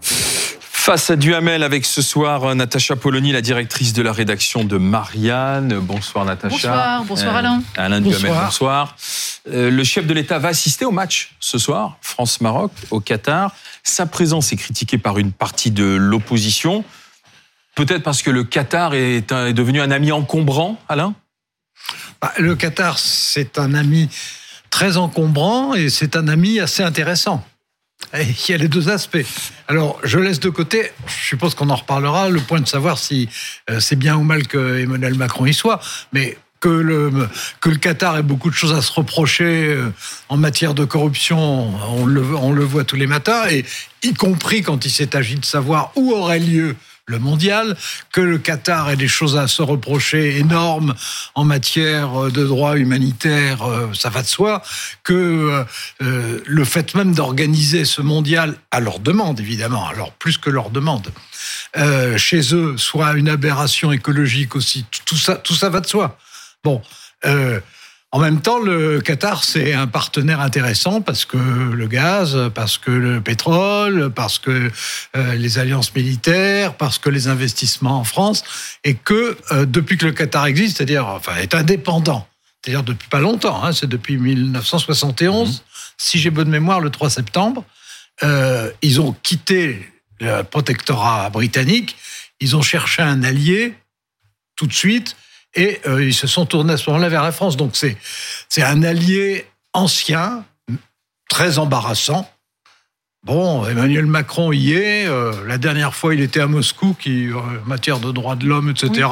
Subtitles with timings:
[0.00, 4.76] Face à Duhamel avec ce soir euh, Natacha Polony, la directrice de la rédaction de
[4.76, 5.78] Marianne.
[5.80, 6.50] Bonsoir Natacha.
[6.50, 7.62] Bonsoir, bonsoir Alain.
[7.78, 8.96] Euh, Alain Duhamel, bonsoir.
[9.50, 13.54] Euh, le chef de l'État va assister au match ce soir, France-Maroc, au Qatar.
[13.82, 16.84] Sa présence est critiquée par une partie de l'opposition.
[17.76, 21.14] Peut-être parce que le Qatar est, est devenu un ami encombrant, Alain?
[22.38, 24.08] Le Qatar, c'est un ami
[24.70, 27.46] très encombrant et c'est un ami assez intéressant.
[28.14, 29.24] Il y a les deux aspects.
[29.68, 33.28] Alors, je laisse de côté, je suppose qu'on en reparlera, le point de savoir si
[33.70, 35.80] euh, c'est bien ou mal que Emmanuel Macron y soit,
[36.12, 37.10] mais que le,
[37.60, 39.92] que le Qatar ait beaucoup de choses à se reprocher euh,
[40.28, 41.38] en matière de corruption,
[41.90, 43.64] on le, on le voit tous les matins, et
[44.02, 46.76] y compris quand il s'est agi de savoir où aurait lieu
[47.12, 47.76] le mondial,
[48.10, 50.94] que le Qatar ait des choses à se reprocher énormes
[51.36, 54.62] en matière de droits humanitaires, euh, ça va de soi,
[55.04, 55.64] que
[56.02, 60.70] euh, le fait même d'organiser ce mondial à leur demande, évidemment, alors plus que leur
[60.70, 61.08] demande,
[61.76, 66.18] euh, chez eux soit une aberration écologique aussi, tout ça, tout ça va de soi.
[66.64, 66.80] Bon,
[68.14, 72.90] en même temps, le Qatar, c'est un partenaire intéressant parce que le gaz, parce que
[72.90, 74.70] le pétrole, parce que
[75.16, 78.44] euh, les alliances militaires, parce que les investissements en France,
[78.84, 82.28] et que euh, depuis que le Qatar existe, c'est-à-dire, enfin, est indépendant,
[82.60, 85.62] c'est-à-dire depuis pas longtemps, hein, c'est depuis 1971, mmh.
[85.96, 87.64] si j'ai bonne mémoire, le 3 septembre,
[88.22, 91.96] euh, ils ont quitté le protectorat britannique,
[92.40, 93.74] ils ont cherché un allié
[94.54, 95.16] tout de suite
[95.54, 97.56] et euh, ils se sont tournés à ce moment-là vers la France.
[97.56, 97.96] Donc c'est
[98.48, 100.44] c'est un allié ancien,
[101.28, 102.28] très embarrassant.
[103.24, 105.06] Bon, Emmanuel Macron y est.
[105.06, 108.46] Euh, la dernière fois, il était à Moscou, qui, euh, en matière de droits de
[108.46, 109.08] l'homme, etc.,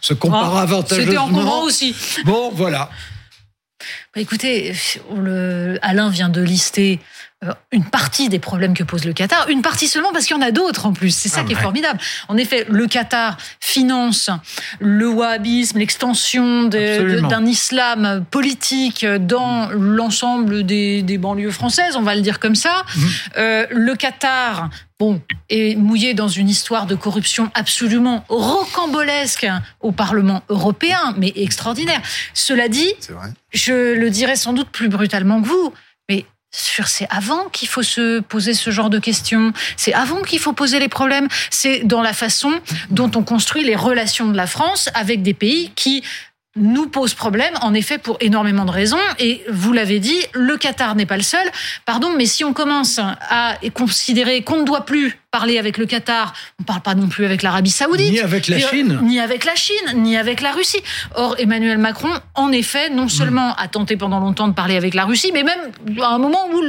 [0.00, 1.26] se, compare avantageusement.
[1.28, 1.94] C'était en aussi.
[2.24, 2.88] Bon, voilà.
[4.14, 4.72] Bah, écoutez,
[5.14, 6.98] le, Alain vient de lister
[7.70, 10.42] une partie des problèmes que pose le Qatar, une partie seulement parce qu'il y en
[10.42, 11.10] a d'autres en plus.
[11.10, 12.00] C'est ça ah qui est formidable.
[12.28, 14.30] En effet, le Qatar finance
[14.80, 22.40] le wahhabisme, l'extension d'un islam politique dans l'ensemble des, banlieues françaises, on va le dire
[22.40, 22.84] comme ça.
[22.94, 23.08] Mhm.
[23.36, 25.20] Euh, le Qatar bon,
[25.50, 29.46] est mouillé dans une histoire de corruption absolument rocambolesque
[29.80, 32.00] au Parlement européen, mais extraordinaire.
[32.32, 32.92] Cela dit,
[33.52, 35.72] je le dirais sans doute plus brutalement que vous,
[36.08, 36.24] mais
[36.56, 39.52] c'est avant qu'il faut se poser ce genre de questions.
[39.76, 41.28] C'est avant qu'il faut poser les problèmes.
[41.50, 42.52] C'est dans la façon
[42.90, 46.02] dont on construit les relations de la France avec des pays qui
[46.56, 48.98] nous pose problème, en effet, pour énormément de raisons.
[49.18, 51.46] Et vous l'avez dit, le Qatar n'est pas le seul.
[51.84, 56.32] Pardon, mais si on commence à considérer qu'on ne doit plus parler avec le Qatar,
[56.58, 58.10] on ne parle pas non plus avec l'Arabie Saoudite.
[58.10, 59.00] Ni avec la Chine.
[59.02, 60.82] Ni avec la Chine, ni avec la Russie.
[61.14, 65.04] Or, Emmanuel Macron, en effet, non seulement a tenté pendant longtemps de parler avec la
[65.04, 65.60] Russie, mais même
[66.00, 66.62] à un moment où,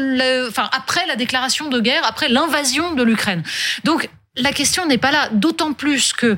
[0.47, 3.43] enfin, après la déclaration de guerre, après l'invasion de l'Ukraine.
[3.85, 6.37] Donc, la question n'est pas là, d'autant plus que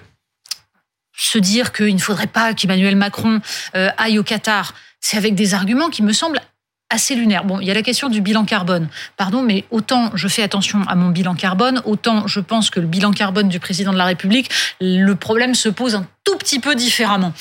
[1.19, 3.41] se dire qu'il ne faudrait pas qu'Emmanuel Macron
[3.75, 6.41] euh, aille au Qatar, c'est avec des arguments qui me semblent
[6.89, 7.43] assez lunaires.
[7.43, 8.87] Bon, il y a la question du bilan carbone.
[9.15, 12.87] Pardon, mais autant je fais attention à mon bilan carbone, autant je pense que le
[12.87, 14.49] bilan carbone du président de la République,
[14.81, 17.33] le problème se pose un tout petit peu différemment.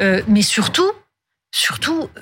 [0.00, 0.90] Euh, mais surtout,
[1.50, 2.20] surtout, euh,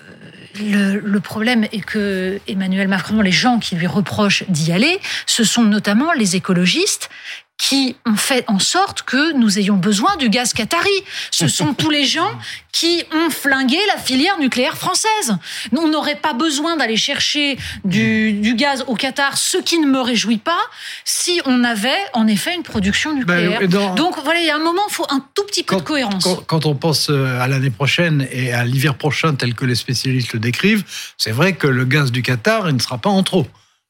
[0.60, 5.44] le, le, problème est que Emmanuel Macron, les gens qui lui reprochent d'y aller, ce
[5.44, 7.10] sont notamment les écologistes
[7.58, 10.88] qui ont fait en sorte que nous ayons besoin du gaz qatari.
[11.32, 12.30] Ce sont tous les gens
[12.72, 15.36] qui ont flingué la filière nucléaire française.
[15.76, 20.38] On n'aurait pas besoin d'aller chercher du, gaz au Qatar, ce qui ne me réjouit
[20.38, 20.60] pas,
[21.04, 23.94] si on avait en effet une production ben, nucléaire.
[23.94, 26.22] Donc voilà, il y a un moment, il faut un tout petit peu de cohérence.
[26.22, 29.74] Quand, quand, on pense euh, à l'année prochaine et à l'hiver prochain, tel que les
[29.74, 30.84] spécialistes le décrivent,
[31.16, 33.46] c'est vrai que le gaz du Qatar, il ne sera pas en trop.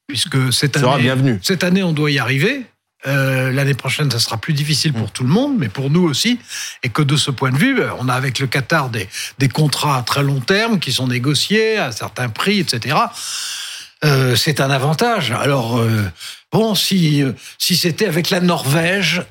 [0.07, 2.65] Puisque cette année, cette année, on doit y arriver.
[3.07, 5.11] Euh, l'année prochaine, ça sera plus difficile pour mm.
[5.11, 6.39] tout le monde, mais pour nous aussi.
[6.83, 9.97] Et que de ce point de vue, on a avec le Qatar des, des contrats
[9.97, 12.97] à très long terme qui sont négociés à certains prix, etc.
[14.03, 15.31] Euh, c'est un avantage.
[15.31, 16.03] Alors, euh,
[16.51, 17.23] bon, si,
[17.57, 19.23] si c'était avec la Norvège,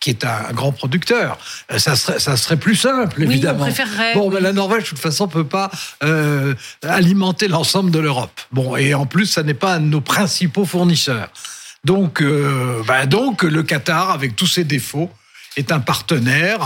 [0.00, 1.38] qui est un grand producteur.
[1.76, 3.68] Ça serait, ça serait plus simple, évidemment.
[4.14, 5.70] bon, mais la Norvège, de toute façon, peut pas
[6.82, 8.40] alimenter l'ensemble de l'Europe.
[8.50, 11.28] Bon, et en plus, ça n'est pas un de nos principaux fournisseurs.
[11.84, 15.10] Donc, euh, bah donc le Qatar, avec tous ses défauts,
[15.56, 16.60] est un partenaire.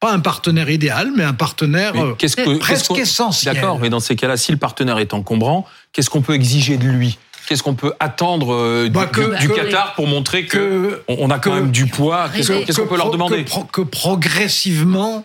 [0.00, 2.14] pas un partenaire idéal, mais un partenaire euh,
[2.58, 3.54] presque essentiel.
[3.54, 6.88] D'accord, mais dans ces cas-là, si le partenaire est encombrant, qu'est-ce qu'on peut exiger de
[6.88, 7.18] lui?
[7.46, 11.70] Qu'est-ce qu'on peut attendre euh, du, bah, Qatar pour montrer que, on a quand même
[11.70, 12.28] du poids?
[12.34, 13.44] Qu'est-ce qu'on peut leur demander?
[13.72, 15.24] que progressivement,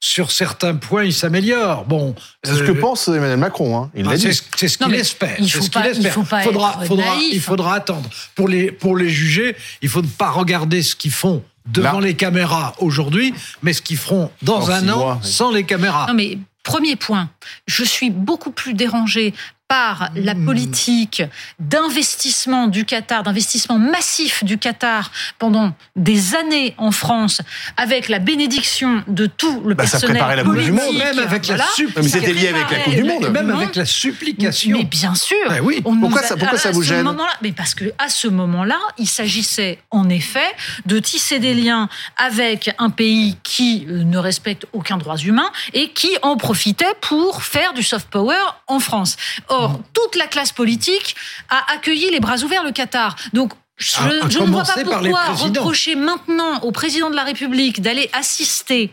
[0.00, 1.84] sur certains points, il s'améliore.
[1.84, 2.14] Bon,
[2.44, 3.78] c'est ce que pense Emmanuel Macron.
[3.78, 3.90] Hein.
[3.94, 4.28] Il l'a dit.
[4.56, 5.36] C'est ce qu'il espère.
[5.38, 6.06] Il faut ce pas, espère.
[6.06, 7.34] Il faut pas faudra, être faudra, naïf.
[7.34, 9.56] il faudra attendre pour les pour les juger.
[9.82, 12.06] Il faut pas regarder ce qu'ils font devant Là.
[12.06, 15.28] les caméras aujourd'hui, mais ce qu'ils feront dans Dans un an mois, oui.
[15.28, 16.06] sans les caméras.
[16.08, 17.30] Non mais premier point,
[17.66, 19.34] je suis beaucoup plus dérangée
[19.68, 20.44] par la Hmm.
[20.44, 21.22] politique
[21.58, 27.40] d'investissement du Qatar, d'investissement massif du Qatar pendant des années en France,
[27.76, 30.84] avec la bénédiction de tout le Bah, ça personnel préparait la Coupe du politique.
[30.86, 30.96] Monde.
[30.98, 31.70] Même avec la voilà.
[31.74, 33.24] sup- Mais c'était lié avec la Coupe du Monde.
[33.24, 34.78] Et même avec la supplication.
[34.78, 35.36] Mais bien sûr.
[35.48, 35.82] Ouais, oui.
[35.84, 37.06] On nous Pourquoi ça- pourquoi ça vous gêne
[37.42, 40.46] Mais parce que à ce moment-là, il s'agissait en effet
[40.86, 45.88] de tisser des liens avec un pays qui euh, ne respecte aucun droit humain et
[45.88, 48.34] qui en profitait pour faire du soft power
[48.68, 49.16] en France.
[49.48, 49.82] Or, Mm.
[49.92, 51.14] toute la classe politique
[51.48, 53.16] a accueilli les bras ouverts le Qatar.
[53.32, 57.24] Donc je, À- à je ne vois pas pourquoi reprocher maintenant au président de la
[57.24, 58.90] République d'aller assister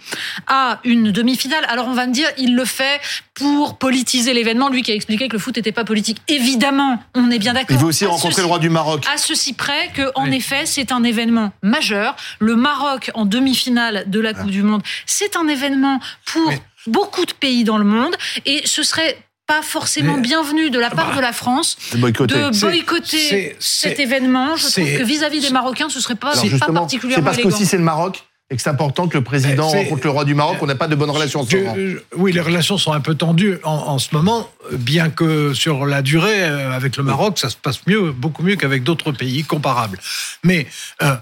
[0.47, 1.63] à une demi-finale.
[1.69, 2.99] Alors on va me dire, il le fait
[3.33, 6.17] pour politiser l'événement, lui qui a expliqué que le foot n'était pas politique.
[6.27, 7.77] Évidemment, on est bien d'accord.
[7.77, 9.05] Il veut aussi À rencontrer ceci- le roi du Maroc.
[9.13, 10.35] à ceci près que, en Oui.
[10.35, 12.17] effet, c'est un événement majeur.
[12.39, 16.51] Le Maroc en demi-finale de la Coupe du Monde, c'est un événement pour
[16.87, 18.13] beaucoup de pays dans le monde,
[18.45, 19.17] et ce serait
[19.47, 22.35] pas forcément Mais- bienvenu de la part Bah, de la France de boycotter.
[22.49, 24.55] de cet événement.
[24.55, 27.49] Je trouve que vis-à-vis des Marocains, ce serait pas, particulièrement parce élégant.
[27.49, 30.35] qu'aussi c'est le Maroc et que c'est important que le président rencontre le roi du
[30.35, 30.57] Maroc.
[30.61, 31.75] On n'a pas de bonnes relations en ce Que- moment.
[32.17, 36.01] oui, les relations sont un peu tendues en, en ce moment, bien que sur la
[36.01, 39.99] durée, euh, avec le Maroc, ça se passe mieux, beaucoup mieux qu'avec d'autres pays comparables.
[40.43, 40.67] Mais
[41.01, 41.15] euh,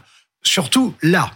[0.43, 1.31] surtout là,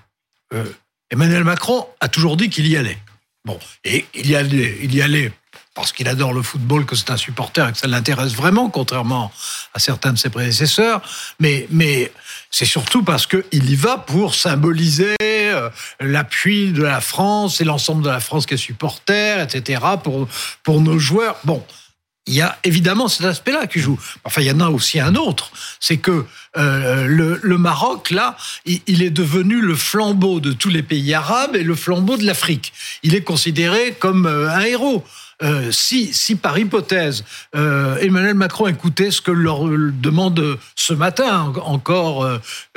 [0.53, 0.63] euh,
[1.11, 2.97] Emmanuel Macron a toujours dit qu'il y allait.
[3.45, 5.31] Bon, et il y allait, il y allait
[5.75, 9.31] parce qu'il adore le football, que c'est un supporter et que ça l'intéresse vraiment, contrairement
[9.73, 11.01] à certains de ses prédécesseurs.
[11.39, 11.67] Mais,
[12.49, 15.69] c'est surtout parce qu'il y va pour symboliser euh,
[15.99, 19.81] l'appui de la France et l'ensemble de la France qui est supporter, etc.,
[20.63, 21.35] pour, nos joueurs.
[21.43, 21.61] Bon,
[22.25, 23.99] il y a évidemment cet aspect-là qui joue.
[24.23, 25.51] Enfin, il y en a aussi un autre.
[25.81, 26.25] C'est que
[26.55, 31.57] euh, le, Maroc, là, il, il est devenu le flambeau de tous les pays arabes
[31.57, 32.71] et le flambeau de l'Afrique.
[33.03, 35.03] Il est considéré comme euh, un héros.
[35.43, 40.93] Euh, si, si par hypothèse, euh, Emmanuel Macron écoutait ce que leur euh, demande ce
[40.93, 42.23] matin en- encore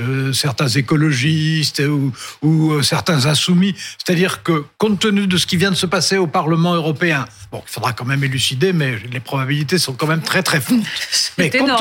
[0.00, 2.12] euh, certains écologistes ou,
[2.42, 3.74] ou euh, certains insoumis,
[4.04, 7.62] c'est-à-dire que compte tenu de ce qui vient de se passer au Parlement européen, bon,
[7.66, 10.82] il faudra quand même élucider, mais les probabilités sont quand même très très floues.
[11.38, 11.78] Mais énorme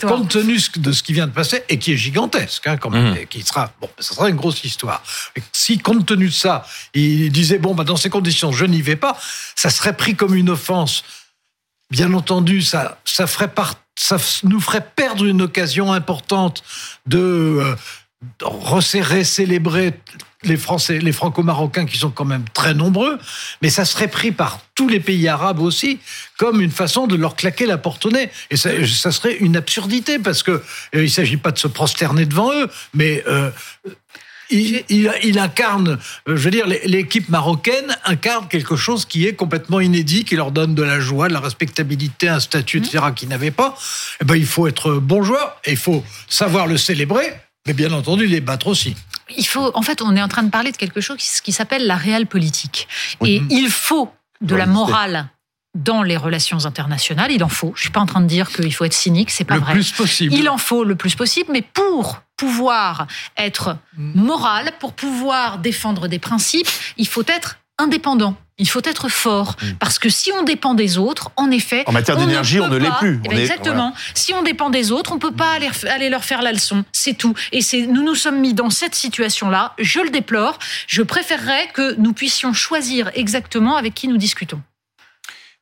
[0.00, 2.90] comme compte tenu de ce qui vient de passer et qui est gigantesque, hein, quand
[2.90, 3.16] même, Mhm.
[3.22, 5.02] et qui sera bon, ça sera une grosse histoire.
[5.36, 8.82] Et si compte tenu de ça, il disait bon, bah dans ces conditions, je n'y
[8.82, 9.18] vais pas,
[9.56, 11.02] ça serait pris comme une offense.
[11.90, 13.24] Bien entendu, ça, ça
[14.44, 16.62] nous ferait perdre une occasion importante
[17.06, 17.74] de, euh,
[18.42, 19.94] resserrer, célébrer
[20.42, 23.18] les Français, les Franco-Marocains qui sont quand même très nombreux,
[23.62, 25.98] mais ça serait pris par tous les pays arabes aussi
[26.36, 28.30] comme une façon de leur claquer la porte au nez.
[28.50, 32.24] Et ça, ça serait une absurdité parce que euh, il s'agit pas de se prosterner
[32.26, 33.50] devant eux, mais euh,
[34.50, 35.98] il, il- il incarne,
[36.28, 40.50] euh, je veux dire, l'équipe marocaine incarne quelque chose qui est complètement inédit, qui leur
[40.52, 43.76] donne de la joie, de la respectabilité, un statut, etc., qu'ils n'avaient pas.
[44.20, 47.32] Eh ben, il faut être bon joueur et il faut savoir le célébrer,
[47.66, 48.96] mais bien entendu les battre aussi.
[49.36, 51.52] il faut, en fait, on est en train de parler de quelque chose qui, qui
[51.52, 52.88] s'appelle la réelle politique.
[53.24, 54.10] Et il faut
[54.40, 55.28] de la morale
[55.78, 57.30] dans les relations internationales.
[57.32, 57.72] Il en faut.
[57.76, 59.72] Je suis pas en train de dire qu'il faut être cynique, c'est pas le vrai.
[59.72, 60.34] plus possible.
[60.34, 63.06] Il en faut le plus possible, mais pour pouvoir
[63.36, 68.36] être moral, pour pouvoir défendre des principes, il faut être indépendant.
[68.60, 69.54] Il faut être fort.
[69.78, 71.84] Parce que si on dépend des autres, en effet.
[71.86, 73.20] En matière on d'énergie, on ne l'est plus.
[73.24, 73.94] Eh On ben est- exactement.
[74.14, 76.84] Si on dépend des autres, on peut pas aller, aller leur faire la leçon.
[76.90, 77.34] C'est tout.
[77.52, 79.74] Et c'est, nous nous sommes mis dans cette situation-là.
[79.78, 80.58] Je le déplore.
[80.88, 84.60] Je préférerais que nous puissions choisir exactement avec qui nous discutons.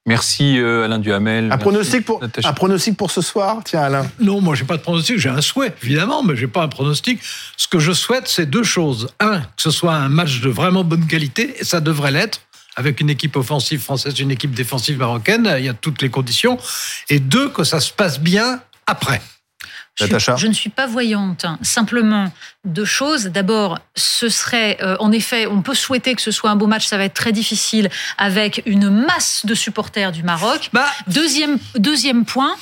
[0.07, 1.47] Merci euh, Alain Duhamel.
[1.47, 4.09] Un Merci, pronostic, pour, un pronostic pour ce soir, tiens Alain.
[4.21, 5.19] Non, moi, j'ai pas de pronostic.
[5.19, 7.21] J'ai un souhait, évidemment, mais j'ai pas un pronostic.
[7.57, 9.09] Ce que je souhaite, c'est deux choses.
[9.19, 12.41] Un, que ce soit un match de vraiment bonne qualité, et ça devrait l'être,
[12.77, 15.53] avec une équipe offensive française, une équipe défensive marocaine.
[15.59, 16.57] Il y a toutes les conditions.
[17.11, 19.21] Et deux, que ça se passe bien après.
[19.99, 21.45] Je, Natacha je ne suis pas voyante.
[21.45, 21.59] hein.
[21.63, 22.31] Simplement
[22.65, 23.25] deux choses.
[23.27, 26.87] D'abord, ce serait, euh, en effet, on peut souhaiter que ce soit un beau match.
[26.87, 27.89] Ça va être très difficile
[28.19, 30.69] avec une masse de supporters du Maroc.
[30.73, 32.55] Bah, Deuxième, deuxième point,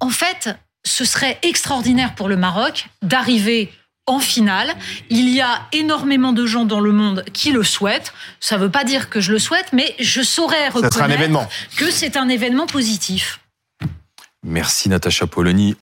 [0.00, 3.72] en fait, ce serait extraordinaire pour le Maroc d'arriver
[4.06, 4.74] en finale.
[5.08, 8.12] Il y a énormément de gens dans le monde qui le souhaitent.
[8.40, 11.48] Ça ne veut pas dire que je le souhaite, mais je saurais un reconnaître événement.
[11.76, 13.40] que c'est un événement positif.
[14.46, 15.72] Merci Natacha Polony.